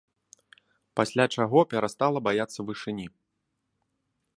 [0.99, 3.07] Пасля чаго перастала баяцца вышыні.